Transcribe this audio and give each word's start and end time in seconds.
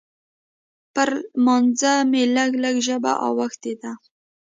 پر 0.93 1.09
لمانځه 1.37 1.93
مې 2.09 2.23
لږ 2.35 2.51
لږ 2.63 2.75
ژبه 2.87 3.11
اوښتې 3.25 3.73
ده. 3.81 3.91